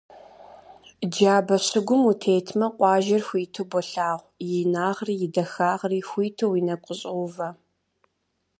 Джабэ 1.11 1.55
щыгум 1.65 2.01
утетмэ, 2.11 2.67
къуажэр 2.77 3.21
хуиту 3.27 3.63
болъагъу, 3.71 4.31
и 4.45 4.47
инагъри 4.61 5.15
и 5.25 5.27
дахагъри 5.33 6.01
хуиту 6.09 6.47
уи 6.51 6.61
нэгу 6.67 6.83
къыщӀоувэ. 6.85 7.49